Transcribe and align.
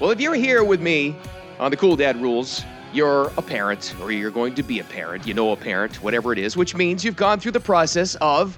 Well, 0.00 0.12
if 0.12 0.20
you're 0.20 0.34
here 0.34 0.62
with 0.62 0.80
me 0.80 1.16
on 1.58 1.72
the 1.72 1.76
Cool 1.76 1.96
Dad 1.96 2.22
Rules, 2.22 2.62
you're 2.92 3.32
a 3.36 3.42
parent 3.42 3.96
or 4.00 4.12
you're 4.12 4.30
going 4.30 4.54
to 4.54 4.62
be 4.62 4.78
a 4.78 4.84
parent. 4.84 5.26
You 5.26 5.34
know 5.34 5.50
a 5.50 5.56
parent, 5.56 6.00
whatever 6.04 6.32
it 6.32 6.38
is, 6.38 6.56
which 6.56 6.76
means 6.76 7.04
you've 7.04 7.16
gone 7.16 7.40
through 7.40 7.50
the 7.50 7.58
process 7.58 8.14
of 8.20 8.56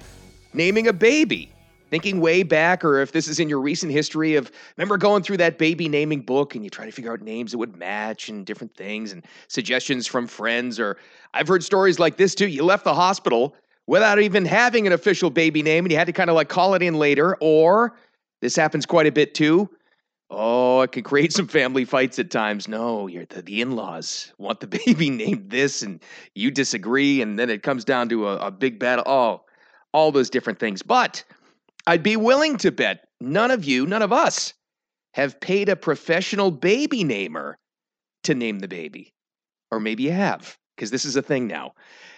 naming 0.53 0.87
a 0.87 0.93
baby. 0.93 1.51
Thinking 1.89 2.21
way 2.21 2.43
back, 2.43 2.85
or 2.85 2.99
if 3.01 3.11
this 3.11 3.27
is 3.27 3.39
in 3.39 3.49
your 3.49 3.59
recent 3.59 3.91
history 3.91 4.35
of, 4.35 4.51
remember 4.77 4.97
going 4.99 5.23
through 5.23 5.37
that 5.37 5.57
baby 5.57 5.89
naming 5.89 6.21
book 6.21 6.53
and 6.53 6.63
you 6.63 6.69
try 6.69 6.85
to 6.85 6.91
figure 6.91 7.11
out 7.11 7.21
names 7.21 7.53
that 7.53 7.57
would 7.57 7.75
match 7.75 8.29
and 8.29 8.45
different 8.45 8.77
things 8.77 9.11
and 9.11 9.25
suggestions 9.47 10.05
from 10.05 10.27
friends. 10.27 10.79
Or 10.79 10.97
I've 11.33 11.47
heard 11.47 11.63
stories 11.63 11.97
like 11.97 12.17
this 12.17 12.35
too. 12.35 12.49
You 12.49 12.63
left 12.63 12.83
the 12.83 12.93
hospital 12.93 13.55
without 13.87 14.19
even 14.19 14.45
having 14.45 14.85
an 14.85 14.93
official 14.93 15.31
baby 15.31 15.63
name 15.63 15.85
and 15.85 15.91
you 15.91 15.97
had 15.97 16.05
to 16.05 16.13
kind 16.13 16.29
of 16.29 16.35
like 16.35 16.49
call 16.49 16.75
it 16.75 16.83
in 16.83 16.99
later. 16.99 17.35
Or 17.41 17.97
this 18.41 18.55
happens 18.55 18.85
quite 18.85 19.07
a 19.07 19.11
bit 19.11 19.33
too. 19.33 19.67
Oh, 20.33 20.79
it 20.79 20.93
can 20.93 21.03
create 21.03 21.33
some 21.33 21.47
family 21.47 21.83
fights 21.83 22.17
at 22.17 22.31
times. 22.31 22.69
No, 22.69 23.07
you're 23.07 23.25
the, 23.25 23.41
the 23.41 23.59
in-laws 23.59 24.31
want 24.37 24.61
the 24.61 24.67
baby 24.85 25.09
named 25.09 25.49
this, 25.49 25.81
and 25.81 26.01
you 26.35 26.49
disagree, 26.51 27.21
and 27.21 27.37
then 27.37 27.49
it 27.49 27.63
comes 27.63 27.83
down 27.83 28.07
to 28.09 28.29
a, 28.29 28.37
a 28.37 28.51
big 28.51 28.79
battle. 28.79 29.03
Oh, 29.05 29.43
all 29.93 30.13
those 30.13 30.29
different 30.29 30.57
things. 30.57 30.81
But 30.81 31.23
I'd 31.85 32.01
be 32.01 32.15
willing 32.15 32.55
to 32.57 32.71
bet 32.71 33.09
none 33.19 33.51
of 33.51 33.65
you, 33.65 33.85
none 33.85 34.01
of 34.01 34.13
us, 34.13 34.53
have 35.13 35.39
paid 35.41 35.67
a 35.67 35.75
professional 35.75 36.49
baby 36.49 37.03
namer 37.03 37.57
to 38.23 38.33
name 38.33 38.59
the 38.59 38.69
baby. 38.69 39.13
Or 39.69 39.81
maybe 39.81 40.03
you 40.03 40.11
have, 40.13 40.57
because 40.75 40.91
this 40.91 41.03
is 41.03 41.17
a 41.17 41.21
thing 41.21 41.47
now. 41.47 41.73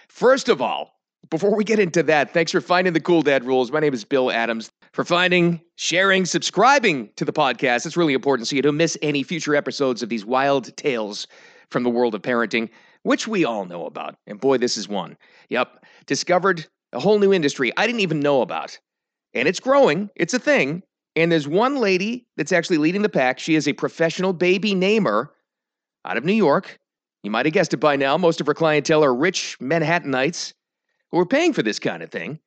First 0.08 0.48
of 0.48 0.62
all, 0.62 0.94
before 1.30 1.56
we 1.56 1.64
get 1.64 1.80
into 1.80 2.02
that, 2.04 2.32
thanks 2.32 2.52
for 2.52 2.60
finding 2.60 2.92
the 2.92 3.00
Cool 3.00 3.22
Dad 3.22 3.44
Rules. 3.44 3.72
My 3.72 3.80
name 3.80 3.94
is 3.94 4.04
Bill 4.04 4.30
Adams. 4.30 4.70
For 4.94 5.04
finding, 5.04 5.60
sharing, 5.74 6.24
subscribing 6.24 7.10
to 7.16 7.24
the 7.24 7.32
podcast. 7.32 7.84
It's 7.84 7.96
really 7.96 8.14
important 8.14 8.46
so 8.46 8.54
you 8.54 8.62
don't 8.62 8.76
miss 8.76 8.96
any 9.02 9.24
future 9.24 9.56
episodes 9.56 10.04
of 10.04 10.08
these 10.08 10.24
wild 10.24 10.74
tales 10.76 11.26
from 11.68 11.82
the 11.82 11.90
world 11.90 12.14
of 12.14 12.22
parenting, 12.22 12.70
which 13.02 13.26
we 13.26 13.44
all 13.44 13.64
know 13.64 13.86
about. 13.86 14.14
And 14.28 14.40
boy, 14.40 14.58
this 14.58 14.76
is 14.76 14.88
one. 14.88 15.16
Yep. 15.48 15.84
Discovered 16.06 16.68
a 16.92 17.00
whole 17.00 17.18
new 17.18 17.32
industry 17.32 17.72
I 17.76 17.88
didn't 17.88 18.02
even 18.02 18.20
know 18.20 18.40
about. 18.40 18.78
And 19.34 19.48
it's 19.48 19.58
growing, 19.58 20.10
it's 20.14 20.32
a 20.32 20.38
thing. 20.38 20.84
And 21.16 21.32
there's 21.32 21.48
one 21.48 21.78
lady 21.78 22.28
that's 22.36 22.52
actually 22.52 22.78
leading 22.78 23.02
the 23.02 23.08
pack. 23.08 23.40
She 23.40 23.56
is 23.56 23.66
a 23.66 23.72
professional 23.72 24.32
baby 24.32 24.76
namer 24.76 25.32
out 26.04 26.16
of 26.16 26.24
New 26.24 26.34
York. 26.34 26.78
You 27.24 27.32
might 27.32 27.46
have 27.46 27.52
guessed 27.52 27.74
it 27.74 27.78
by 27.78 27.96
now. 27.96 28.16
Most 28.16 28.40
of 28.40 28.46
her 28.46 28.54
clientele 28.54 29.02
are 29.02 29.12
rich 29.12 29.56
Manhattanites 29.60 30.54
who 31.10 31.18
are 31.18 31.26
paying 31.26 31.52
for 31.52 31.64
this 31.64 31.80
kind 31.80 32.00
of 32.00 32.12
thing. 32.12 32.38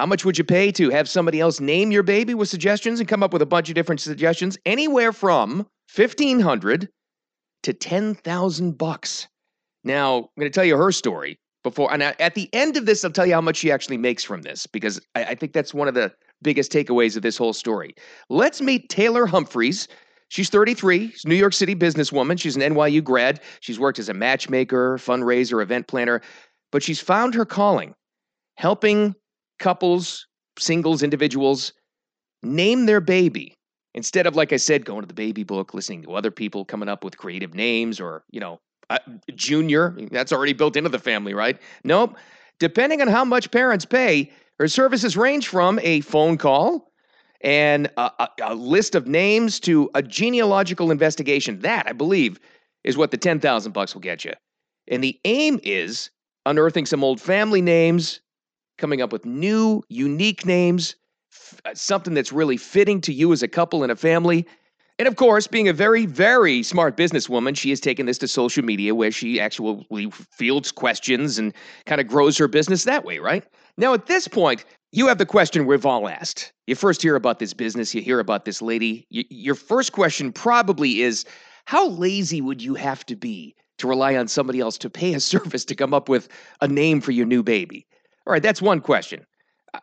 How 0.00 0.06
much 0.06 0.24
would 0.24 0.38
you 0.38 0.44
pay 0.44 0.72
to 0.72 0.88
have 0.88 1.10
somebody 1.10 1.40
else 1.40 1.60
name 1.60 1.92
your 1.92 2.02
baby 2.02 2.32
with 2.32 2.48
suggestions 2.48 3.00
and 3.00 3.06
come 3.06 3.22
up 3.22 3.34
with 3.34 3.42
a 3.42 3.46
bunch 3.46 3.68
of 3.68 3.74
different 3.74 4.00
suggestions? 4.00 4.56
Anywhere 4.64 5.12
from 5.12 5.66
1500 5.94 6.88
to 7.64 7.72
10,000 7.74 8.78
bucks. 8.78 9.28
Now, 9.84 10.16
I'm 10.16 10.28
going 10.38 10.50
to 10.50 10.54
tell 10.54 10.64
you 10.64 10.78
her 10.78 10.90
story 10.90 11.38
before 11.62 11.92
and 11.92 12.02
at 12.02 12.34
the 12.34 12.48
end 12.54 12.78
of 12.78 12.86
this 12.86 13.04
I'll 13.04 13.10
tell 13.10 13.26
you 13.26 13.34
how 13.34 13.42
much 13.42 13.58
she 13.58 13.70
actually 13.70 13.98
makes 13.98 14.24
from 14.24 14.40
this 14.40 14.66
because 14.66 15.02
I, 15.14 15.24
I 15.24 15.34
think 15.34 15.52
that's 15.52 15.74
one 15.74 15.86
of 15.86 15.92
the 15.92 16.10
biggest 16.40 16.72
takeaways 16.72 17.14
of 17.14 17.20
this 17.20 17.36
whole 17.36 17.52
story. 17.52 17.94
Let's 18.30 18.62
meet 18.62 18.88
Taylor 18.88 19.26
Humphreys. 19.26 19.86
She's 20.28 20.48
33, 20.48 21.10
she's 21.10 21.24
a 21.26 21.28
New 21.28 21.34
York 21.34 21.52
City 21.52 21.74
businesswoman. 21.74 22.40
She's 22.40 22.56
an 22.56 22.62
NYU 22.62 23.04
grad. 23.04 23.40
She's 23.60 23.78
worked 23.78 23.98
as 23.98 24.08
a 24.08 24.14
matchmaker, 24.14 24.96
fundraiser, 24.96 25.62
event 25.62 25.88
planner, 25.88 26.22
but 26.72 26.82
she's 26.82 27.00
found 27.00 27.34
her 27.34 27.44
calling 27.44 27.94
helping 28.56 29.14
couples, 29.60 30.26
singles, 30.58 31.02
individuals 31.02 31.72
name 32.42 32.86
their 32.86 33.00
baby 33.00 33.54
instead 33.94 34.26
of, 34.26 34.34
like 34.34 34.52
I 34.52 34.56
said, 34.56 34.84
going 34.84 35.02
to 35.02 35.06
the 35.06 35.14
baby 35.14 35.44
book, 35.44 35.74
listening 35.74 36.02
to 36.02 36.14
other 36.14 36.30
people 36.30 36.64
coming 36.64 36.88
up 36.88 37.04
with 37.04 37.16
creative 37.16 37.54
names 37.54 38.00
or, 38.00 38.24
you 38.30 38.40
know, 38.40 38.58
uh, 38.88 38.98
junior. 39.34 39.96
That's 40.10 40.32
already 40.32 40.52
built 40.52 40.76
into 40.76 40.90
the 40.90 40.98
family, 40.98 41.34
right? 41.34 41.58
Nope. 41.84 42.16
Depending 42.58 43.00
on 43.00 43.08
how 43.08 43.24
much 43.24 43.50
parents 43.50 43.84
pay, 43.84 44.30
her 44.58 44.68
services 44.68 45.16
range 45.16 45.48
from 45.48 45.78
a 45.82 46.00
phone 46.00 46.36
call 46.36 46.90
and 47.40 47.86
a, 47.96 48.10
a, 48.18 48.28
a 48.42 48.54
list 48.54 48.94
of 48.94 49.06
names 49.06 49.58
to 49.60 49.90
a 49.94 50.02
genealogical 50.02 50.90
investigation. 50.90 51.60
That, 51.60 51.86
I 51.86 51.92
believe, 51.92 52.38
is 52.84 52.96
what 52.96 53.10
the 53.10 53.16
10,000 53.16 53.72
bucks 53.72 53.94
will 53.94 54.02
get 54.02 54.24
you. 54.24 54.32
And 54.88 55.02
the 55.02 55.18
aim 55.24 55.60
is 55.62 56.10
unearthing 56.46 56.86
some 56.86 57.04
old 57.04 57.20
family 57.20 57.62
names 57.62 58.20
coming 58.80 59.02
up 59.02 59.12
with 59.12 59.24
new, 59.24 59.82
unique 59.88 60.44
names, 60.44 60.96
f- 61.32 61.60
uh, 61.64 61.74
something 61.74 62.14
that's 62.14 62.32
really 62.32 62.56
fitting 62.56 63.00
to 63.02 63.12
you 63.12 63.32
as 63.32 63.42
a 63.42 63.48
couple 63.48 63.82
and 63.82 63.92
a 63.92 63.96
family. 63.96 64.46
And 64.98 65.06
of 65.08 65.16
course, 65.16 65.46
being 65.46 65.68
a 65.68 65.72
very, 65.72 66.04
very 66.04 66.62
smart 66.62 66.96
businesswoman, 66.96 67.56
she 67.56 67.70
has 67.70 67.80
taken 67.80 68.04
this 68.06 68.18
to 68.18 68.28
social 68.28 68.64
media 68.64 68.94
where 68.94 69.10
she 69.10 69.40
actually 69.40 70.10
fields 70.30 70.72
questions 70.72 71.38
and 71.38 71.54
kind 71.86 72.00
of 72.00 72.06
grows 72.06 72.36
her 72.36 72.48
business 72.48 72.84
that 72.84 73.04
way, 73.04 73.18
right? 73.18 73.44
Now, 73.78 73.94
at 73.94 74.06
this 74.06 74.28
point, 74.28 74.64
you 74.92 75.06
have 75.06 75.18
the 75.18 75.24
question 75.24 75.66
we've 75.66 75.86
all 75.86 76.08
asked. 76.08 76.52
You 76.66 76.74
first 76.74 77.00
hear 77.00 77.16
about 77.16 77.38
this 77.38 77.54
business, 77.54 77.94
you 77.94 78.02
hear 78.02 78.20
about 78.20 78.44
this 78.44 78.60
lady. 78.60 79.06
Y- 79.10 79.24
your 79.30 79.54
first 79.54 79.92
question 79.92 80.32
probably 80.32 81.00
is 81.00 81.24
How 81.64 81.88
lazy 81.88 82.40
would 82.40 82.62
you 82.62 82.74
have 82.74 83.06
to 83.06 83.16
be 83.16 83.54
to 83.78 83.86
rely 83.86 84.16
on 84.16 84.28
somebody 84.28 84.60
else 84.60 84.76
to 84.78 84.90
pay 84.90 85.14
a 85.14 85.20
service 85.32 85.64
to 85.66 85.74
come 85.74 85.94
up 85.94 86.08
with 86.08 86.28
a 86.60 86.68
name 86.68 87.00
for 87.00 87.12
your 87.12 87.26
new 87.26 87.42
baby? 87.42 87.86
All 88.26 88.32
right, 88.32 88.42
that's 88.42 88.62
one 88.62 88.80
question. 88.80 89.26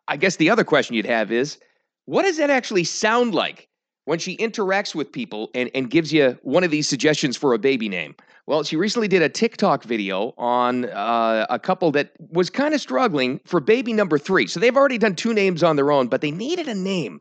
I 0.08 0.18
guess 0.18 0.36
the 0.36 0.50
other 0.50 0.64
question 0.64 0.96
you'd 0.96 1.06
have 1.06 1.32
is 1.32 1.60
what 2.06 2.24
does 2.24 2.38
that 2.38 2.50
actually 2.50 2.84
sound 2.84 3.34
like 3.34 3.68
when 4.06 4.20
she 4.20 4.38
interacts 4.38 4.96
with 4.96 5.12
people 5.12 5.50
and, 5.54 5.70
and 5.74 5.90
gives 5.90 6.14
you 6.14 6.38
one 6.44 6.64
of 6.64 6.72
these 6.72 6.88
suggestions 6.88 7.36
for 7.36 7.54
a 7.54 7.60
baby 7.60 7.90
name? 7.90 8.16
Well, 8.46 8.64
she 8.64 8.78
recently 8.78 9.10
did 9.10 9.22
a 9.22 9.28
TikTok 9.28 9.84
video 9.84 10.34
on 10.38 10.86
uh, 10.86 11.46
a 11.50 11.60
couple 11.60 11.92
that 11.92 12.12
was 12.32 12.50
kind 12.50 12.74
of 12.74 12.80
struggling 12.80 13.42
for 13.46 13.60
baby 13.60 13.92
number 13.92 14.18
three. 14.18 14.48
So 14.48 14.62
they've 14.62 14.78
already 14.78 14.98
done 14.98 15.16
two 15.16 15.34
names 15.34 15.64
on 15.64 15.76
their 15.76 15.92
own, 15.92 16.08
but 16.08 16.22
they 16.22 16.32
needed 16.32 16.70
a 16.70 16.74
name. 16.74 17.20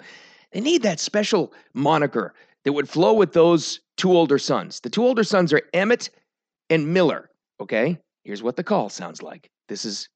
They 0.52 0.60
need 0.60 0.82
that 0.82 1.00
special 1.00 1.52
moniker 1.74 2.32
that 2.64 2.72
would 2.72 2.88
flow 2.88 3.12
with 3.12 3.32
those 3.32 3.80
two 3.96 4.12
older 4.12 4.38
sons. 4.38 4.80
The 4.80 4.90
two 4.90 5.04
older 5.04 5.24
sons 5.24 5.52
are 5.52 5.62
Emmett 5.74 6.10
and 6.70 6.94
Miller. 6.94 7.30
Okay, 7.60 7.98
here's 8.22 8.42
what 8.42 8.54
the 8.54 8.64
call 8.64 8.88
sounds 8.88 9.20
like. 9.20 9.50
This 9.68 9.84
is 9.84 10.08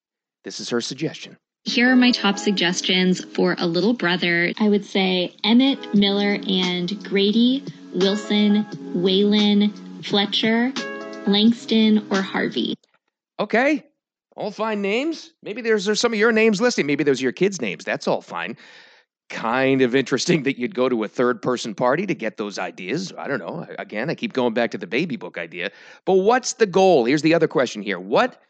this 0.45 0.61
is 0.61 0.69
her 0.71 0.81
suggestion. 0.81 1.37
Here 1.65 1.91
are 1.91 1.97
my 1.97 2.11
top 2.11 2.39
suggestions 2.39 3.23
for 3.35 3.55
a 3.59 3.67
little 3.67 3.93
brother. 3.93 4.53
I 4.59 4.69
would 4.69 4.85
say 4.85 5.35
Emmett, 5.45 5.95
Miller, 5.95 6.39
and 6.49 7.05
Grady, 7.05 7.63
Wilson, 7.95 8.65
Waylon, 8.95 9.71
Fletcher, 10.05 10.73
Langston, 11.27 12.07
or 12.11 12.23
Harvey. 12.23 12.75
Okay, 13.39 13.85
all 14.37 14.51
fine 14.51 14.81
names. 14.81 15.33
Maybe 15.43 15.61
there's, 15.61 15.85
there's 15.85 16.01
some 16.01 16.15
of 16.15 16.19
your 16.19 16.33
names 16.33 16.63
listed. 16.63 16.87
Maybe 16.87 17.05
those 17.05 17.21
are 17.21 17.25
your 17.25 17.33
kids' 17.33 17.61
names. 17.61 17.85
That's 17.85 18.09
all 18.09 18.23
fine. 18.23 18.57
Kind 19.29 19.83
of 19.83 19.95
interesting 19.95 20.43
that 20.45 20.59
you'd 20.59 20.75
go 20.75 20.89
to 20.89 21.05
a 21.05 21.09
third 21.09 21.43
person 21.43 21.75
party 21.75 22.07
to 22.07 22.15
get 22.15 22.39
those 22.39 22.59
ideas. 22.59 23.13
I 23.19 23.29
don't 23.29 23.39
know. 23.39 23.67
Again, 23.79 24.09
I 24.09 24.15
keep 24.15 24.33
going 24.33 24.55
back 24.55 24.71
to 24.71 24.79
the 24.79 24.87
baby 24.87 25.17
book 25.17 25.37
idea. 25.37 25.71
But 26.07 26.15
what's 26.15 26.55
the 26.55 26.67
goal? 26.67 27.05
Here's 27.05 27.23
the 27.23 27.35
other 27.35 27.49
question 27.49 27.83
here. 27.83 28.01
What, 28.01 28.41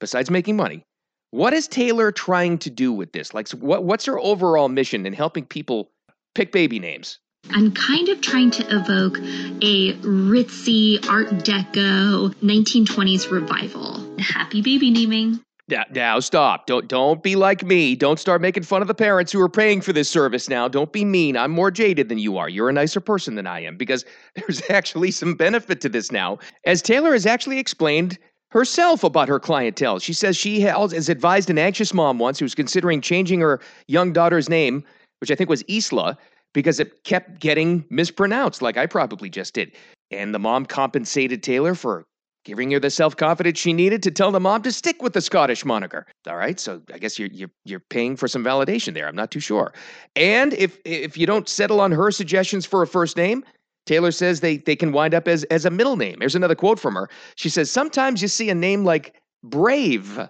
besides 0.00 0.30
making 0.30 0.56
money, 0.56 0.84
what 1.30 1.52
is 1.52 1.68
Taylor 1.68 2.10
trying 2.12 2.58
to 2.58 2.70
do 2.70 2.92
with 2.92 3.12
this? 3.12 3.34
Like, 3.34 3.48
what, 3.50 3.84
what's 3.84 4.06
her 4.06 4.18
overall 4.18 4.68
mission 4.68 5.06
in 5.06 5.12
helping 5.12 5.44
people 5.44 5.90
pick 6.34 6.52
baby 6.52 6.78
names? 6.78 7.18
I'm 7.50 7.72
kind 7.72 8.08
of 8.08 8.20
trying 8.20 8.50
to 8.52 8.64
evoke 8.68 9.18
a 9.62 9.94
ritzy 10.02 11.06
Art 11.08 11.28
Deco 11.28 12.34
1920s 12.36 13.30
revival. 13.30 14.18
Happy 14.18 14.60
baby 14.60 14.90
naming. 14.90 15.40
Now, 15.68 15.84
now 15.90 16.20
stop. 16.20 16.66
Don't 16.66 16.88
don't 16.88 17.22
be 17.22 17.36
like 17.36 17.62
me. 17.62 17.94
Don't 17.94 18.18
start 18.18 18.40
making 18.40 18.62
fun 18.62 18.80
of 18.80 18.88
the 18.88 18.94
parents 18.94 19.30
who 19.30 19.40
are 19.40 19.50
paying 19.50 19.82
for 19.82 19.92
this 19.92 20.08
service 20.08 20.48
now. 20.48 20.66
Don't 20.66 20.92
be 20.92 21.04
mean. 21.04 21.36
I'm 21.36 21.50
more 21.50 21.70
jaded 21.70 22.08
than 22.08 22.18
you 22.18 22.38
are. 22.38 22.48
You're 22.48 22.70
a 22.70 22.72
nicer 22.72 23.00
person 23.00 23.34
than 23.34 23.46
I 23.46 23.60
am 23.60 23.76
because 23.76 24.06
there's 24.34 24.62
actually 24.70 25.10
some 25.10 25.34
benefit 25.34 25.82
to 25.82 25.90
this 25.90 26.10
now. 26.10 26.38
As 26.64 26.80
Taylor 26.80 27.12
has 27.12 27.26
actually 27.26 27.58
explained 27.58 28.18
herself 28.50 29.04
about 29.04 29.28
her 29.28 29.38
clientele. 29.38 29.98
She 29.98 30.12
says 30.12 30.36
she 30.36 30.60
has 30.60 31.08
advised 31.08 31.50
an 31.50 31.58
anxious 31.58 31.92
mom 31.92 32.18
once 32.18 32.38
who 32.38 32.44
was 32.44 32.54
considering 32.54 33.00
changing 33.00 33.40
her 33.40 33.60
young 33.86 34.12
daughter's 34.12 34.48
name, 34.48 34.84
which 35.20 35.30
I 35.30 35.34
think 35.34 35.50
was 35.50 35.64
Isla, 35.68 36.16
because 36.54 36.80
it 36.80 37.04
kept 37.04 37.40
getting 37.40 37.84
mispronounced, 37.90 38.62
like 38.62 38.76
I 38.76 38.86
probably 38.86 39.28
just 39.30 39.54
did. 39.54 39.72
And 40.10 40.34
the 40.34 40.38
mom 40.38 40.64
compensated 40.64 41.42
Taylor 41.42 41.74
for 41.74 42.06
giving 42.44 42.70
her 42.70 42.80
the 42.80 42.90
self 42.90 43.14
confidence 43.14 43.58
she 43.58 43.74
needed 43.74 44.02
to 44.02 44.10
tell 44.10 44.32
the 44.32 44.40
mom 44.40 44.62
to 44.62 44.72
stick 44.72 45.02
with 45.02 45.12
the 45.12 45.20
Scottish 45.20 45.66
moniker. 45.66 46.06
All 46.26 46.36
right, 46.36 46.58
so 46.58 46.80
I 46.92 46.98
guess 46.98 47.18
you're 47.18 47.28
you're 47.28 47.50
you're 47.66 47.82
paying 47.90 48.16
for 48.16 48.26
some 48.26 48.42
validation 48.42 48.94
there. 48.94 49.06
I'm 49.06 49.16
not 49.16 49.30
too 49.30 49.40
sure. 49.40 49.74
And 50.16 50.54
if 50.54 50.78
if 50.86 51.18
you 51.18 51.26
don't 51.26 51.48
settle 51.48 51.80
on 51.80 51.92
her 51.92 52.10
suggestions 52.10 52.64
for 52.64 52.80
a 52.80 52.86
first 52.86 53.18
name, 53.18 53.44
Taylor 53.88 54.12
says 54.12 54.40
they, 54.40 54.58
they 54.58 54.76
can 54.76 54.92
wind 54.92 55.14
up 55.14 55.26
as, 55.26 55.44
as 55.44 55.64
a 55.64 55.70
middle 55.70 55.96
name. 55.96 56.18
Here's 56.20 56.34
another 56.34 56.54
quote 56.54 56.78
from 56.78 56.94
her. 56.94 57.08
She 57.36 57.48
says, 57.48 57.70
Sometimes 57.70 58.20
you 58.20 58.28
see 58.28 58.50
a 58.50 58.54
name 58.54 58.84
like 58.84 59.14
Brave 59.42 60.28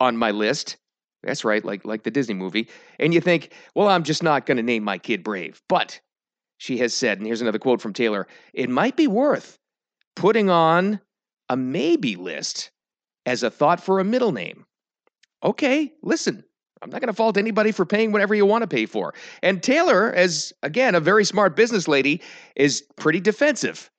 on 0.00 0.16
my 0.16 0.30
list. 0.30 0.78
That's 1.22 1.44
right, 1.44 1.64
like, 1.64 1.84
like 1.84 2.02
the 2.02 2.10
Disney 2.10 2.34
movie. 2.34 2.68
And 2.98 3.12
you 3.12 3.20
think, 3.20 3.52
well, 3.74 3.88
I'm 3.88 4.04
just 4.04 4.22
not 4.22 4.46
going 4.46 4.56
to 4.56 4.62
name 4.62 4.82
my 4.82 4.98
kid 4.98 5.22
Brave. 5.22 5.62
But 5.68 6.00
she 6.56 6.78
has 6.78 6.94
said, 6.94 7.18
and 7.18 7.26
here's 7.26 7.42
another 7.42 7.58
quote 7.58 7.82
from 7.82 7.92
Taylor 7.92 8.26
it 8.54 8.70
might 8.70 8.96
be 8.96 9.06
worth 9.06 9.58
putting 10.16 10.48
on 10.48 10.98
a 11.50 11.56
maybe 11.56 12.16
list 12.16 12.70
as 13.26 13.42
a 13.42 13.50
thought 13.50 13.80
for 13.80 14.00
a 14.00 14.04
middle 14.04 14.32
name. 14.32 14.64
Okay, 15.42 15.92
listen, 16.02 16.42
I'm 16.84 16.90
not 16.90 17.00
going 17.00 17.08
to 17.08 17.14
fault 17.14 17.38
anybody 17.38 17.72
for 17.72 17.86
paying 17.86 18.12
whatever 18.12 18.34
you 18.34 18.44
want 18.44 18.60
to 18.60 18.68
pay 18.68 18.84
for. 18.84 19.14
And 19.42 19.62
Taylor, 19.62 20.12
as 20.12 20.52
again, 20.62 20.94
a 20.94 21.00
very 21.00 21.24
smart 21.24 21.56
business 21.56 21.88
lady, 21.88 22.20
is 22.56 22.82
pretty 22.96 23.20
defensive 23.20 23.90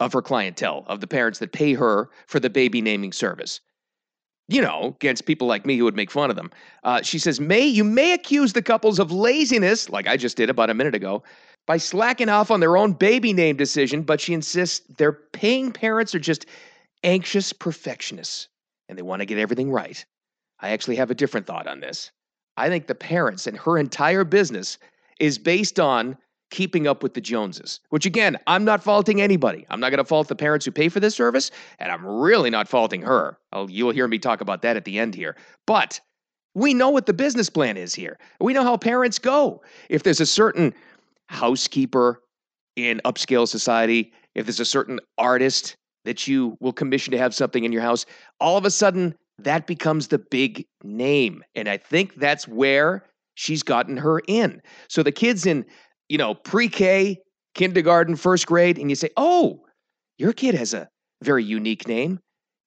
of 0.00 0.12
her 0.12 0.20
clientele, 0.20 0.84
of 0.88 1.00
the 1.00 1.06
parents 1.06 1.38
that 1.38 1.52
pay 1.52 1.74
her 1.74 2.10
for 2.26 2.40
the 2.40 2.50
baby 2.50 2.82
naming 2.82 3.12
service. 3.12 3.60
You 4.48 4.60
know, 4.60 4.96
against 4.96 5.24
people 5.24 5.46
like 5.46 5.64
me 5.64 5.78
who 5.78 5.84
would 5.84 5.94
make 5.94 6.10
fun 6.10 6.30
of 6.30 6.36
them. 6.36 6.50
Uh, 6.82 7.00
she 7.02 7.16
says, 7.20 7.38
May 7.38 7.64
you 7.64 7.84
may 7.84 8.12
accuse 8.12 8.52
the 8.52 8.60
couples 8.60 8.98
of 8.98 9.12
laziness, 9.12 9.88
like 9.88 10.08
I 10.08 10.16
just 10.16 10.36
did 10.36 10.50
about 10.50 10.68
a 10.68 10.74
minute 10.74 10.96
ago, 10.96 11.22
by 11.68 11.76
slacking 11.76 12.28
off 12.28 12.50
on 12.50 12.58
their 12.58 12.76
own 12.76 12.92
baby 12.92 13.32
name 13.32 13.56
decision, 13.56 14.02
but 14.02 14.20
she 14.20 14.34
insists 14.34 14.80
their 14.96 15.12
paying 15.12 15.70
parents 15.70 16.12
are 16.12 16.18
just 16.18 16.46
anxious 17.04 17.52
perfectionists 17.52 18.48
and 18.88 18.98
they 18.98 19.02
want 19.02 19.20
to 19.20 19.26
get 19.26 19.38
everything 19.38 19.70
right. 19.70 20.04
I 20.58 20.70
actually 20.70 20.96
have 20.96 21.12
a 21.12 21.14
different 21.14 21.46
thought 21.46 21.68
on 21.68 21.78
this. 21.78 22.10
I 22.56 22.68
think 22.68 22.86
the 22.86 22.94
parents 22.94 23.46
and 23.46 23.56
her 23.58 23.78
entire 23.78 24.24
business 24.24 24.78
is 25.20 25.38
based 25.38 25.80
on 25.80 26.16
keeping 26.50 26.86
up 26.86 27.02
with 27.02 27.14
the 27.14 27.20
Joneses, 27.20 27.80
which 27.88 28.04
again, 28.04 28.36
I'm 28.46 28.64
not 28.64 28.82
faulting 28.82 29.22
anybody. 29.22 29.64
I'm 29.70 29.80
not 29.80 29.88
going 29.88 29.98
to 29.98 30.04
fault 30.04 30.28
the 30.28 30.36
parents 30.36 30.66
who 30.66 30.70
pay 30.70 30.90
for 30.90 31.00
this 31.00 31.14
service, 31.14 31.50
and 31.78 31.90
I'm 31.90 32.04
really 32.04 32.50
not 32.50 32.68
faulting 32.68 33.00
her. 33.02 33.38
You'll 33.68 33.92
hear 33.92 34.06
me 34.06 34.18
talk 34.18 34.42
about 34.42 34.60
that 34.62 34.76
at 34.76 34.84
the 34.84 34.98
end 34.98 35.14
here. 35.14 35.34
But 35.66 35.98
we 36.54 36.74
know 36.74 36.90
what 36.90 37.06
the 37.06 37.14
business 37.14 37.48
plan 37.48 37.78
is 37.78 37.94
here. 37.94 38.18
We 38.38 38.52
know 38.52 38.64
how 38.64 38.76
parents 38.76 39.18
go. 39.18 39.62
If 39.88 40.02
there's 40.02 40.20
a 40.20 40.26
certain 40.26 40.74
housekeeper 41.28 42.20
in 42.76 43.00
upscale 43.06 43.48
society, 43.48 44.12
if 44.34 44.44
there's 44.44 44.60
a 44.60 44.66
certain 44.66 45.00
artist 45.16 45.76
that 46.04 46.28
you 46.28 46.58
will 46.60 46.74
commission 46.74 47.12
to 47.12 47.18
have 47.18 47.34
something 47.34 47.64
in 47.64 47.72
your 47.72 47.80
house, 47.80 48.04
all 48.40 48.58
of 48.58 48.66
a 48.66 48.70
sudden 48.70 49.14
that 49.44 49.66
becomes 49.66 50.08
the 50.08 50.18
big 50.18 50.66
name. 50.82 51.42
And 51.54 51.68
I 51.68 51.76
think 51.76 52.16
that's 52.16 52.46
where 52.46 53.04
she's 53.34 53.62
gotten 53.62 53.96
her 53.96 54.20
in. 54.26 54.62
So 54.88 55.02
the 55.02 55.12
kids 55.12 55.46
in, 55.46 55.64
you 56.08 56.18
know, 56.18 56.34
pre 56.34 56.68
K, 56.68 57.18
kindergarten, 57.54 58.16
first 58.16 58.46
grade, 58.46 58.78
and 58.78 58.90
you 58.90 58.96
say, 58.96 59.10
oh, 59.16 59.60
your 60.18 60.32
kid 60.32 60.54
has 60.54 60.74
a 60.74 60.88
very 61.22 61.44
unique 61.44 61.86
name. 61.86 62.20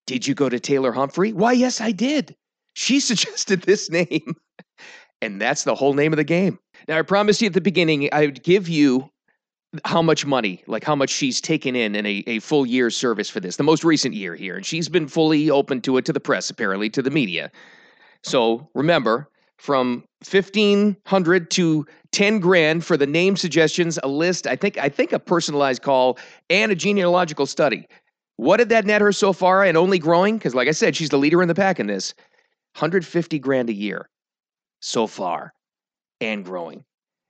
Did 0.07 0.27
you 0.27 0.35
go 0.35 0.49
to 0.49 0.59
Taylor 0.59 0.91
Humphrey? 0.91 1.33
Why, 1.33 1.53
yes, 1.53 1.81
I 1.81 1.91
did. 1.91 2.35
She 2.73 2.99
suggested 3.01 3.63
this 3.63 3.89
name. 3.89 4.35
and 5.21 5.41
that's 5.41 5.63
the 5.63 5.75
whole 5.75 5.93
name 5.93 6.13
of 6.13 6.17
the 6.17 6.23
game. 6.23 6.59
Now, 6.87 6.99
I 6.99 7.01
promised 7.01 7.41
you 7.41 7.47
at 7.47 7.53
the 7.53 7.61
beginning, 7.61 8.09
I 8.11 8.25
would 8.25 8.43
give 8.43 8.69
you 8.69 9.09
how 9.83 10.01
much 10.01 10.25
money, 10.25 10.63
like 10.67 10.83
how 10.83 10.95
much 10.95 11.09
she's 11.09 11.41
taken 11.41 11.75
in 11.75 11.95
in 11.95 12.05
a, 12.05 12.23
a 12.27 12.39
full 12.39 12.65
year 12.65 12.89
service 12.89 13.29
for 13.29 13.39
this, 13.39 13.57
the 13.57 13.63
most 13.63 13.83
recent 13.83 14.13
year 14.15 14.35
here. 14.35 14.55
And 14.55 14.65
she's 14.65 14.89
been 14.89 15.07
fully 15.07 15.49
open 15.49 15.81
to 15.81 15.97
it 15.97 16.05
to 16.05 16.13
the 16.13 16.19
press, 16.19 16.49
apparently, 16.49 16.89
to 16.91 17.01
the 17.01 17.11
media. 17.11 17.51
So 18.23 18.67
remember, 18.73 19.29
from 19.57 20.03
1500 20.29 21.51
to 21.51 21.85
10 22.11 22.39
grand 22.39 22.85
for 22.85 22.97
the 22.97 23.07
name 23.07 23.35
suggestions, 23.37 23.99
a 24.03 24.07
list, 24.07 24.47
I 24.47 24.55
think 24.55 24.77
I 24.77 24.89
think 24.89 25.11
a 25.11 25.19
personalized 25.19 25.81
call 25.81 26.17
and 26.49 26.71
a 26.71 26.75
genealogical 26.75 27.45
study. 27.45 27.87
What 28.37 28.57
did 28.57 28.69
that 28.69 28.85
net 28.85 29.01
her 29.01 29.11
so 29.11 29.31
far 29.31 29.63
and 29.63 29.77
only 29.77 29.99
growing? 29.99 30.37
Because 30.37 30.55
like 30.55 30.67
I 30.67 30.71
said, 30.71 30.95
she's 30.95 31.09
the 31.09 31.17
leader 31.17 31.41
in 31.41 31.47
the 31.47 31.55
pack 31.55 31.79
in 31.79 31.87
this. 31.87 32.13
150 32.75 33.39
grand 33.39 33.69
a 33.69 33.73
year 33.73 34.09
so 34.81 35.07
far 35.07 35.53
and 36.19 36.43
growing. 36.43 36.83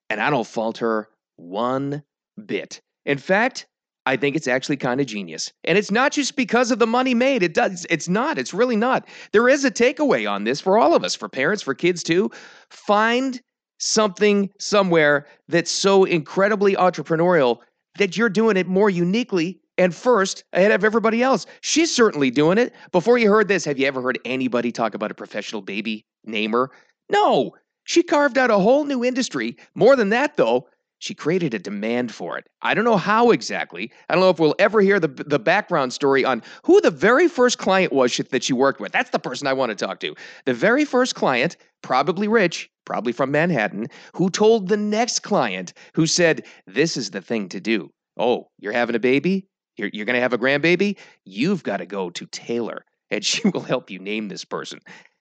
And 0.10 0.20
I 0.20 0.30
don't 0.32 0.48
fault 0.48 0.80
her 0.80 1.08
one 1.36 2.04
bit. 2.46 2.82
In 3.06 3.18
fact, 3.18 3.68
I 4.06 4.16
think 4.16 4.36
it's 4.36 4.48
actually 4.48 4.78
kind 4.78 5.02
of 5.02 5.08
genius. 5.08 5.52
And 5.64 5.78
it's 5.78 5.92
not 5.92 6.12
just 6.12 6.36
because 6.36 6.72
of 6.72 6.80
the 6.80 6.88
money 6.88 7.14
made. 7.14 7.42
It 7.42 7.54
does 7.54 7.88
it's 7.90 8.08
not. 8.08 8.38
It's 8.38 8.54
really 8.54 8.76
not. 8.76 9.08
There 9.32 9.50
is 9.50 9.66
a 9.66 9.72
takeaway 9.72 10.30
on 10.30 10.44
this 10.44 10.62
for 10.62 10.78
all 10.78 10.96
of 10.96 11.04
us, 11.04 11.16
for 11.16 11.28
parents, 11.28 11.64
for 11.64 11.74
kids 11.74 12.04
too. 12.04 12.30
Find 12.70 13.42
something 13.80 14.50
somewhere 14.60 15.28
that's 15.48 15.72
so 15.72 16.04
incredibly 16.04 16.76
entrepreneurial 16.76 17.60
that 17.98 18.16
you're 18.16 18.30
doing 18.30 18.58
it 18.58 18.68
more 18.68 18.90
uniquely 18.90 19.60
and 19.78 19.94
first 19.94 20.44
ahead 20.54 20.72
of 20.72 20.84
everybody 20.84 21.22
else. 21.22 21.46
She's 21.62 21.94
certainly 21.94 22.30
doing 22.32 22.58
it. 22.58 22.74
Before 22.92 23.18
you 23.18 23.30
heard 23.30 23.48
this, 23.48 23.66
have 23.66 23.80
you 23.80 23.88
ever 23.88 24.02
heard 24.02 24.20
anybody 24.24 24.72
talk 24.72 24.94
about 24.94 25.12
a 25.12 25.16
professional 25.16 25.62
baby 25.62 26.06
namer? 26.24 26.72
No. 27.10 27.56
She 27.84 28.02
carved 28.02 28.38
out 28.38 28.50
a 28.52 28.58
whole 28.58 28.86
new 28.86 29.04
industry. 29.04 29.58
More 29.76 29.96
than 29.96 30.10
that, 30.10 30.38
though, 30.38 30.68
she 31.06 31.14
created 31.14 31.54
a 31.54 31.60
demand 31.60 32.12
for 32.12 32.36
it. 32.36 32.48
I 32.64 32.74
don't 32.74 32.84
know 32.84 32.98
how 32.98 33.30
exactly. 33.30 33.92
I 34.10 34.16
don't 34.16 34.22
know 34.22 34.32
if 34.32 34.40
we'll 34.40 34.56
ever 34.58 34.82
hear 34.82 35.00
the, 35.00 35.08
the 35.08 35.38
background 35.38 35.94
story 35.94 36.26
on 36.26 36.42
who 36.64 36.82
the 36.82 36.90
very 36.90 37.28
first 37.28 37.60
client 37.60 37.94
was 37.94 38.18
that 38.18 38.44
she 38.44 38.54
worked 38.54 38.80
with. 38.80 38.92
That's 38.92 39.12
the 39.12 39.20
person 39.20 39.46
I 39.46 39.54
want 39.54 39.70
to 39.70 39.76
talk 39.76 40.00
to. 40.00 40.16
The 40.46 40.56
very 40.56 40.84
first 40.84 41.14
client, 41.14 41.58
probably 41.84 42.28
rich, 42.28 42.72
probably 42.86 43.12
from 43.12 43.30
Manhattan, 43.30 43.86
who 44.16 44.32
told 44.32 44.68
the 44.68 44.78
next 44.78 45.20
client 45.20 45.74
who 45.94 46.08
said, 46.08 46.44
This 46.66 46.98
is 46.98 47.12
the 47.12 47.22
thing 47.22 47.50
to 47.50 47.60
do. 47.60 47.92
Oh, 48.18 48.50
you're 48.58 48.74
having 48.74 48.96
a 48.96 49.00
baby? 49.00 49.48
You're, 49.78 49.92
you're 49.94 50.08
going 50.08 50.16
to 50.16 50.22
have 50.22 50.34
a 50.34 50.40
grandbaby? 50.40 50.98
You've 51.24 51.62
got 51.62 51.78
to 51.78 51.86
go 51.86 52.10
to 52.10 52.26
Taylor, 52.28 52.84
and 53.12 53.24
she 53.32 53.48
will 53.50 53.62
help 53.62 53.92
you 53.92 54.00
name 54.00 54.30
this 54.30 54.44
person. 54.44 54.80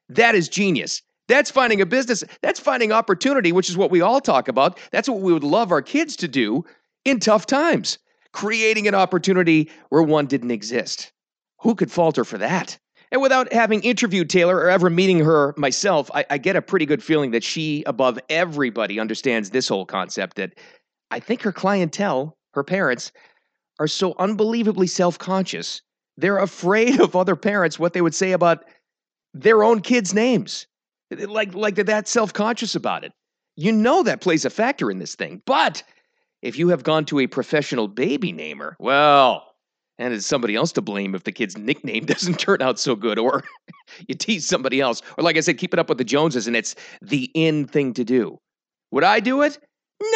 That 0.08 0.34
is 0.34 0.48
genius. 0.48 1.02
That's 1.28 1.50
finding 1.50 1.80
a 1.80 1.86
business. 1.86 2.22
That's 2.42 2.60
finding 2.60 2.92
opportunity, 2.92 3.52
which 3.52 3.70
is 3.70 3.76
what 3.76 3.90
we 3.90 4.00
all 4.00 4.20
talk 4.20 4.48
about. 4.48 4.78
That's 4.90 5.08
what 5.08 5.20
we 5.20 5.32
would 5.32 5.44
love 5.44 5.72
our 5.72 5.82
kids 5.82 6.16
to 6.16 6.28
do 6.28 6.64
in 7.04 7.18
tough 7.18 7.46
times, 7.46 7.98
creating 8.32 8.86
an 8.88 8.94
opportunity 8.94 9.70
where 9.88 10.02
one 10.02 10.26
didn't 10.26 10.50
exist. 10.50 11.12
Who 11.60 11.74
could 11.74 11.90
falter 11.90 12.24
for 12.24 12.38
that? 12.38 12.78
And 13.10 13.22
without 13.22 13.52
having 13.52 13.82
interviewed 13.82 14.28
Taylor 14.28 14.56
or 14.56 14.68
ever 14.68 14.90
meeting 14.90 15.20
her 15.20 15.54
myself, 15.56 16.10
I, 16.12 16.26
I, 16.30 16.38
get 16.38 16.56
a 16.56 16.62
pretty 16.62 16.84
good 16.84 17.02
feeling 17.02 17.30
that 17.30 17.44
she, 17.44 17.84
above 17.86 18.18
everybody, 18.28 18.98
understands 18.98 19.50
this 19.50 19.68
whole 19.68 19.86
concept 19.86 20.36
that 20.36 20.54
I 21.10 21.20
think 21.20 21.42
her 21.42 21.52
clientele, 21.52 22.36
her 22.54 22.64
parents, 22.64 23.12
are 23.78 23.86
so 23.86 24.14
unbelievably 24.18 24.88
self 24.88 25.18
conscious. 25.18 25.80
They're 26.16 26.38
afraid 26.38 27.00
of 27.00 27.14
other 27.14 27.36
parents, 27.36 27.78
what 27.78 27.92
they 27.92 28.02
would 28.02 28.14
say 28.14 28.32
about 28.32 28.64
their 29.32 29.62
own 29.62 29.80
kids' 29.80 30.12
names 30.12 30.66
like 31.10 31.54
like 31.54 31.76
that 31.76 32.08
self-conscious 32.08 32.74
about 32.74 33.04
it. 33.04 33.12
You 33.56 33.72
know 33.72 34.02
that 34.02 34.20
plays 34.20 34.44
a 34.44 34.50
factor 34.50 34.90
in 34.90 34.98
this 34.98 35.14
thing. 35.14 35.42
But 35.46 35.82
if 36.42 36.58
you 36.58 36.68
have 36.68 36.82
gone 36.82 37.04
to 37.06 37.20
a 37.20 37.26
professional 37.26 37.88
baby 37.88 38.32
namer, 38.32 38.76
well, 38.78 39.54
and 39.98 40.12
it's 40.12 40.26
somebody 40.26 40.56
else 40.56 40.72
to 40.72 40.82
blame 40.82 41.14
if 41.14 41.24
the 41.24 41.32
kid's 41.32 41.56
nickname 41.56 42.04
doesn't 42.06 42.38
turn 42.38 42.62
out 42.62 42.78
so 42.78 42.96
good, 42.96 43.18
or 43.18 43.44
you 44.08 44.14
tease 44.14 44.46
somebody 44.46 44.80
else, 44.80 45.02
or 45.16 45.24
like 45.24 45.36
I 45.36 45.40
said, 45.40 45.58
keep 45.58 45.72
it 45.72 45.78
up 45.78 45.88
with 45.88 45.98
the 45.98 46.04
Joneses, 46.04 46.46
and 46.46 46.56
it's 46.56 46.74
the 47.00 47.30
in 47.34 47.66
thing 47.66 47.94
to 47.94 48.04
do. 48.04 48.38
Would 48.90 49.04
I 49.04 49.20
do 49.20 49.42
it? 49.42 49.58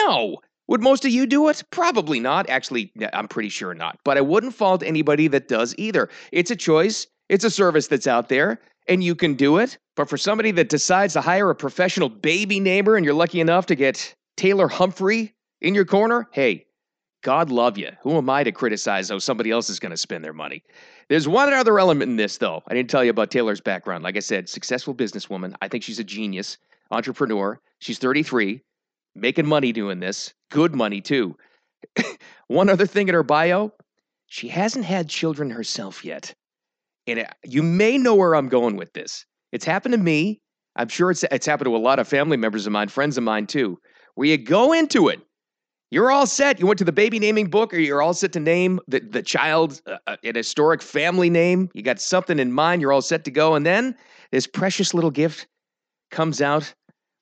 No. 0.05 0.39
Would 0.69 0.83
most 0.83 1.05
of 1.05 1.11
you 1.11 1.27
do 1.27 1.49
it? 1.49 1.65
Probably 1.71 2.21
not. 2.21 2.49
Actually, 2.51 2.93
I'm 3.15 3.27
pretty 3.27 3.49
sure 3.49 3.73
not. 3.73 3.99
But 4.05 4.19
I 4.19 4.21
wouldn't 4.21 4.55
fault 4.55 4.83
anybody 4.83 5.27
that 5.29 5.49
does 5.49 5.75
either. 5.79 6.11
It's 6.31 6.51
a 6.51 6.57
choice. 6.57 7.07
It's 7.31 7.45
a 7.45 7.51
service 7.51 7.87
that's 7.87 8.07
out 8.07 8.29
there 8.29 8.61
and 8.89 9.03
you 9.05 9.15
can 9.15 9.35
do 9.35 9.59
it. 9.59 9.79
But 9.97 10.09
for 10.09 10.17
somebody 10.17 10.51
that 10.53 10.69
decides 10.69 11.13
to 11.15 11.21
hire 11.21 11.51
a 11.51 11.55
professional 11.55 12.09
baby 12.09 12.61
neighbor 12.61 12.97
and 12.97 13.05
you're 13.05 13.15
lucky 13.15 13.41
enough 13.41 13.67
to 13.67 13.75
get 13.75 14.15
Taylor 14.37 14.69
Humphrey 14.69 15.35
in 15.61 15.75
your 15.75 15.85
corner, 15.85 16.29
hey, 16.33 16.67
God 17.23 17.51
love 17.51 17.77
you. 17.77 17.91
Who 18.03 18.17
am 18.17 18.31
I 18.31 18.45
to 18.45 18.53
criticize 18.53 19.09
how 19.11 19.19
somebody 19.19 19.51
else 19.51 19.69
is 19.69 19.81
going 19.81 19.91
to 19.91 19.97
spend 19.97 20.25
their 20.25 20.33
money? 20.33 20.63
There's 21.09 21.27
one 21.27 21.53
other 21.53 21.79
element 21.79 22.11
in 22.11 22.17
this, 22.17 22.39
though. 22.39 22.63
I 22.69 22.75
didn't 22.75 22.91
tell 22.91 23.03
you 23.03 23.11
about 23.11 23.31
Taylor's 23.31 23.61
background. 23.61 24.05
Like 24.05 24.17
I 24.17 24.21
said, 24.21 24.49
successful 24.49 24.95
businesswoman. 24.95 25.55
I 25.61 25.69
think 25.69 25.83
she's 25.83 25.99
a 25.99 26.05
genius, 26.05 26.59
entrepreneur. 26.91 27.61
She's 27.81 27.99
33, 27.99 28.63
making 29.15 29.47
money 29.47 29.73
doing 29.73 30.01
this, 30.01 30.33
good 30.51 30.75
money, 30.75 31.01
too. 31.01 31.37
one 32.47 32.69
other 32.69 32.87
thing 32.87 33.09
in 33.09 33.15
her 33.15 33.23
bio 33.23 33.73
she 34.29 34.49
hasn't 34.49 34.85
had 34.85 35.09
children 35.09 35.51
herself 35.51 36.05
yet. 36.05 36.35
And 37.09 37.21
it, 37.21 37.33
you 37.45 37.63
may 37.63 37.99
know 37.99 38.15
where 38.15 38.35
I'm 38.35 38.49
going 38.49 38.77
with 38.77 38.93
this. 38.93 39.25
It's 39.53 39.65
happened 39.65 39.93
to 39.93 39.99
me. 39.99 40.41
I'm 40.77 40.89
sure 40.89 41.11
it's 41.11 41.25
it's 41.25 41.47
happened 41.47 41.67
to 41.67 41.77
a 41.77 41.79
lot 41.79 41.99
of 41.99 42.07
family 42.07 42.37
members 42.37 42.67
of 42.67 42.73
mine, 42.73 42.89
friends 42.89 43.17
of 43.17 43.25
mine 43.25 43.47
too. 43.47 43.79
Where 44.15 44.29
you 44.29 44.37
go 44.37 44.73
into 44.73 45.09
it, 45.09 45.21
you're 45.91 46.11
all 46.11 46.27
set. 46.27 46.61
You 46.61 46.67
went 46.67 46.79
to 46.79 46.85
the 46.85 46.93
baby 46.93 47.19
naming 47.19 47.49
book, 47.49 47.73
or 47.73 47.79
you're 47.79 48.03
all 48.03 48.15
set 48.15 48.33
to 48.35 48.41
name 48.41 48.79
the 48.87 49.01
the 49.01 49.23
child 49.23 49.81
uh, 49.87 49.97
uh, 50.07 50.17
an 50.23 50.37
historic 50.37 50.83
family 50.83 51.31
name. 51.31 51.71
You 51.75 51.83
got 51.83 52.01
something 52.01 52.39
in 52.39 52.53
mind. 52.53 52.83
You're 52.83 52.93
all 52.93 53.03
set 53.03 53.25
to 53.25 53.31
go, 53.31 53.55
and 53.55 53.65
then 53.65 53.97
this 54.31 54.47
precious 54.47 54.93
little 54.95 55.11
gift 55.11 55.47
comes 56.11 56.43
out, 56.43 56.73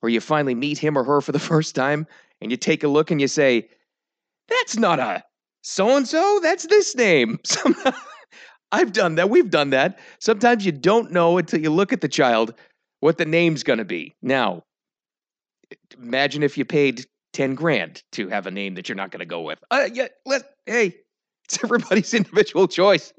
or 0.01 0.09
you 0.09 0.19
finally 0.21 0.55
meet 0.55 0.77
him 0.77 0.97
or 0.97 1.03
her 1.03 1.21
for 1.21 1.31
the 1.31 1.39
first 1.51 1.75
time, 1.75 2.05
and 2.41 2.51
you 2.51 2.57
take 2.57 2.83
a 2.83 2.87
look 2.87 3.09
and 3.09 3.21
you 3.21 3.27
say, 3.27 3.69
"That's 4.49 4.77
not 4.77 4.99
a 4.99 5.23
so 5.61 5.95
and 5.95 6.07
so. 6.07 6.39
That's 6.43 6.67
this 6.67 6.95
name." 6.95 7.39
I've 8.71 8.91
done 8.91 9.15
that. 9.15 9.29
We've 9.29 9.49
done 9.49 9.69
that. 9.71 9.99
Sometimes 10.19 10.65
you 10.65 10.71
don't 10.71 11.11
know 11.11 11.37
until 11.37 11.61
you 11.61 11.69
look 11.69 11.93
at 11.93 12.01
the 12.01 12.07
child 12.07 12.53
what 12.99 13.17
the 13.17 13.25
name's 13.25 13.63
going 13.63 13.79
to 13.79 13.85
be. 13.85 14.13
Now, 14.21 14.63
imagine 15.97 16.43
if 16.43 16.57
you 16.57 16.65
paid 16.65 17.05
10 17.33 17.55
grand 17.55 18.03
to 18.13 18.27
have 18.27 18.47
a 18.47 18.51
name 18.51 18.75
that 18.75 18.89
you're 18.89 18.95
not 18.95 19.11
going 19.11 19.19
to 19.19 19.25
go 19.25 19.41
with. 19.41 19.59
Uh, 19.71 19.87
yeah, 19.93 20.07
let, 20.25 20.43
hey, 20.65 20.95
it's 21.45 21.59
everybody's 21.63 22.13
individual 22.13 22.67
choice, 22.67 23.13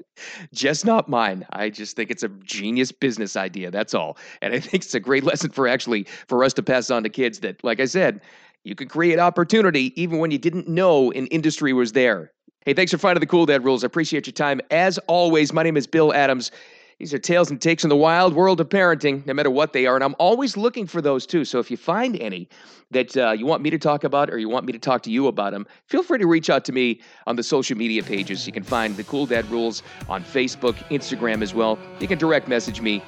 just 0.53 0.85
not 0.85 1.09
mine. 1.09 1.45
I 1.51 1.69
just 1.69 1.95
think 1.95 2.11
it's 2.11 2.23
a 2.23 2.29
genius 2.43 2.91
business 2.91 3.35
idea. 3.35 3.71
That's 3.71 3.93
all. 3.93 4.17
And 4.41 4.53
I 4.53 4.59
think 4.59 4.83
it's 4.83 4.93
a 4.93 4.99
great 4.99 5.23
lesson 5.23 5.51
for 5.51 5.67
actually 5.67 6.05
for 6.27 6.43
us 6.43 6.53
to 6.55 6.63
pass 6.63 6.89
on 6.89 7.03
to 7.03 7.09
kids 7.09 7.39
that, 7.39 7.63
like 7.63 7.79
I 7.79 7.85
said, 7.85 8.21
you 8.63 8.75
could 8.75 8.89
create 8.89 9.19
opportunity 9.19 9.93
even 9.99 10.19
when 10.19 10.31
you 10.31 10.37
didn't 10.37 10.67
know 10.67 11.11
an 11.13 11.27
industry 11.27 11.73
was 11.73 11.93
there. 11.93 12.31
Hey, 12.65 12.73
thanks 12.73 12.91
for 12.91 12.97
finding 12.97 13.21
the 13.21 13.25
Cool 13.25 13.45
Dad 13.45 13.63
rules. 13.63 13.85
I 13.85 13.87
appreciate 13.87 14.27
your 14.27 14.33
time. 14.33 14.59
As 14.69 14.97
always, 15.07 15.53
my 15.53 15.63
name 15.63 15.77
is 15.77 15.87
Bill 15.87 16.13
Adams. 16.13 16.51
These 16.97 17.13
are 17.13 17.17
tales 17.17 17.49
and 17.49 17.61
takes 17.61 17.85
in 17.85 17.89
the 17.89 17.95
wild 17.95 18.33
world 18.33 18.59
of 18.59 18.67
parenting, 18.67 19.25
no 19.25 19.33
matter 19.33 19.49
what 19.49 19.71
they 19.71 19.85
are. 19.85 19.95
And 19.95 20.03
I'm 20.03 20.15
always 20.19 20.57
looking 20.57 20.85
for 20.85 21.01
those 21.01 21.25
too. 21.25 21.45
So 21.45 21.59
if 21.59 21.71
you 21.71 21.77
find 21.77 22.17
any 22.17 22.49
that 22.91 23.15
uh, 23.15 23.31
you 23.31 23.45
want 23.45 23.63
me 23.63 23.69
to 23.69 23.77
talk 23.77 24.03
about 24.03 24.29
or 24.29 24.37
you 24.39 24.49
want 24.49 24.65
me 24.65 24.73
to 24.73 24.79
talk 24.79 25.03
to 25.03 25.09
you 25.09 25.27
about 25.27 25.53
them, 25.53 25.65
feel 25.85 26.03
free 26.03 26.17
to 26.17 26.27
reach 26.27 26.49
out 26.49 26.65
to 26.65 26.73
me 26.73 26.99
on 27.27 27.37
the 27.37 27.43
social 27.43 27.77
media 27.77 28.03
pages. 28.03 28.45
You 28.45 28.51
can 28.51 28.63
find 28.63 28.97
the 28.97 29.05
Cool 29.05 29.25
Dad 29.25 29.49
Rules 29.49 29.81
on 30.09 30.21
Facebook, 30.21 30.75
Instagram 30.89 31.41
as 31.41 31.53
well. 31.53 31.79
You 32.01 32.09
can 32.09 32.17
direct 32.17 32.49
message 32.49 32.81
me 32.81 33.01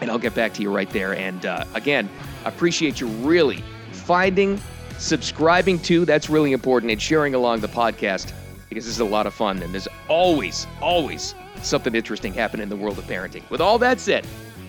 and 0.00 0.10
I'll 0.10 0.18
get 0.18 0.34
back 0.34 0.52
to 0.54 0.62
you 0.62 0.74
right 0.74 0.90
there. 0.90 1.14
And 1.14 1.46
uh, 1.46 1.64
again, 1.74 2.10
appreciate 2.44 3.00
you 3.00 3.06
really 3.06 3.62
finding, 3.92 4.60
subscribing 4.98 5.78
to, 5.82 6.04
that's 6.04 6.28
really 6.28 6.50
important, 6.50 6.90
and 6.90 7.00
sharing 7.00 7.36
along 7.36 7.60
the 7.60 7.68
podcast 7.68 8.32
because 8.72 8.86
this 8.86 8.94
is 8.94 9.00
a 9.00 9.04
lot 9.04 9.26
of 9.26 9.34
fun 9.34 9.62
and 9.62 9.72
there's 9.72 9.88
always, 10.08 10.66
always 10.80 11.34
something 11.62 11.94
interesting 11.94 12.32
happening 12.32 12.62
in 12.62 12.68
the 12.68 12.76
world 12.76 12.98
of 12.98 13.04
parenting. 13.04 13.48
With 13.50 13.60
all 13.60 13.78
that 13.78 14.00
said, 14.00 14.26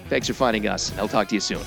thanks 0.09 0.27
for 0.27 0.33
finding 0.33 0.67
us. 0.67 0.95
I'll 0.97 1.07
talk 1.07 1.27
to 1.29 1.35
you 1.35 1.41
soon. 1.41 1.61